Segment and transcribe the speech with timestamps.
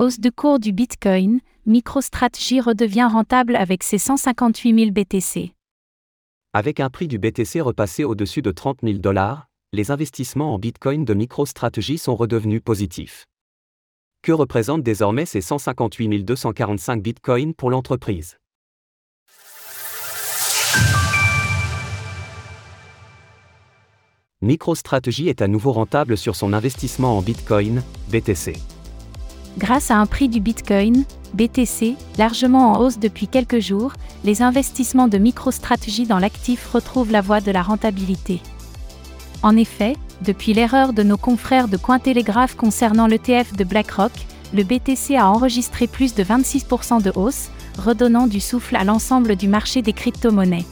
[0.00, 5.52] Hausse de cours du Bitcoin, MicroStrategy redevient rentable avec ses 158 000 BTC.
[6.54, 11.04] Avec un prix du BTC repassé au-dessus de 30 000 dollars, les investissements en Bitcoin
[11.04, 13.26] de MicroStrategy sont redevenus positifs.
[14.22, 18.38] Que représentent désormais ces 158 245 Bitcoins pour l'entreprise?
[24.40, 28.54] MicroStrategy est à nouveau rentable sur son investissement en Bitcoin, BTC.
[29.58, 31.04] Grâce à un prix du Bitcoin,
[31.34, 33.92] BTC, largement en hausse depuis quelques jours,
[34.24, 38.40] les investissements de MicroStrategy dans l'actif retrouvent la voie de la rentabilité.
[39.42, 44.12] En effet, depuis l'erreur de nos confrères de Cointelegraph concernant l'ETF de BlackRock,
[44.52, 49.48] le BTC a enregistré plus de 26% de hausse, redonnant du souffle à l'ensemble du
[49.48, 50.66] marché des crypto-monnaies.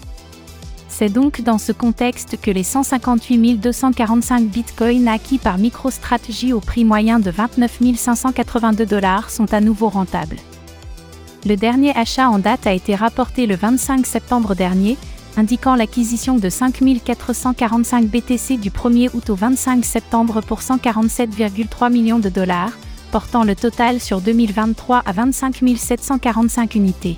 [0.98, 6.84] C'est donc dans ce contexte que les 158 245 bitcoins acquis par MicroStrategy au prix
[6.84, 10.38] moyen de 29 582 dollars sont à nouveau rentables.
[11.46, 14.96] Le dernier achat en date a été rapporté le 25 septembre dernier,
[15.36, 22.18] indiquant l'acquisition de 5 445 BTC du 1er août au 25 septembre pour 147,3 millions
[22.18, 22.72] de dollars,
[23.12, 27.16] portant le total sur 2023 à 25 745 unités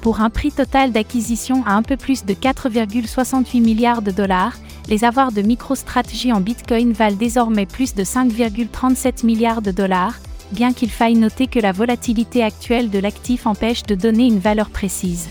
[0.00, 4.56] pour un prix total d'acquisition à un peu plus de 4,68 milliards de dollars,
[4.88, 10.14] les avoirs de MicroStrategy en Bitcoin valent désormais plus de 5,37 milliards de dollars,
[10.52, 14.70] bien qu'il faille noter que la volatilité actuelle de l'actif empêche de donner une valeur
[14.70, 15.28] précise.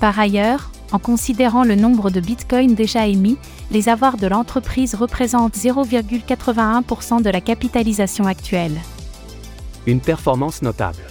[0.00, 3.36] Par ailleurs, en considérant le nombre de bitcoins déjà émis,
[3.70, 8.78] les avoirs de l'entreprise représentent 0,81% de la capitalisation actuelle.
[9.86, 11.02] Une performance notable.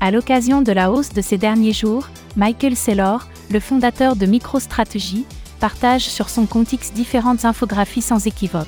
[0.00, 5.24] À l'occasion de la hausse de ces derniers jours, Michael Saylor, le fondateur de MicroStrategy,
[5.58, 8.66] partage sur son compte X différentes infographies sans équivoque.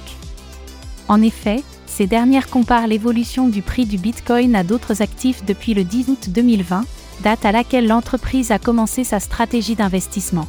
[1.07, 5.85] En effet, ces dernières comparent l'évolution du prix du Bitcoin à d'autres actifs depuis le
[5.85, 6.85] 10 août 2020,
[7.23, 10.49] date à laquelle l'entreprise a commencé sa stratégie d'investissement.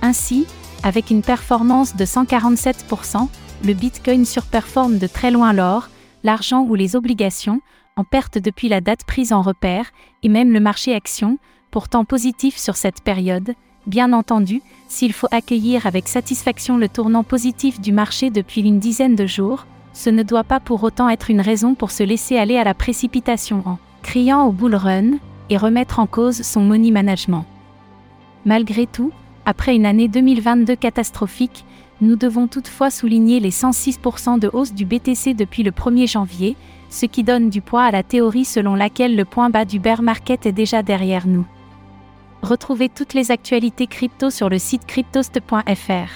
[0.00, 0.46] Ainsi,
[0.82, 3.28] avec une performance de 147%,
[3.64, 5.88] le Bitcoin surperforme de très loin l'or,
[6.22, 7.60] l'argent ou les obligations,
[7.96, 9.86] en perte depuis la date prise en repère,
[10.22, 11.38] et même le marché action,
[11.70, 13.54] pourtant positif sur cette période,
[13.86, 19.14] bien entendu, s'il faut accueillir avec satisfaction le tournant positif du marché depuis une dizaine
[19.14, 22.56] de jours, ce ne doit pas pour autant être une raison pour se laisser aller
[22.56, 25.18] à la précipitation en criant au bull run
[25.50, 27.44] et remettre en cause son money management.
[28.44, 29.12] Malgré tout,
[29.46, 31.64] après une année 2022 catastrophique,
[32.04, 36.56] nous devons toutefois souligner les 106% de hausse du BTC depuis le 1er janvier,
[36.90, 40.02] ce qui donne du poids à la théorie selon laquelle le point bas du bear
[40.02, 41.46] market est déjà derrière nous.
[42.42, 46.10] Retrouvez toutes les actualités crypto sur le site cryptost.fr.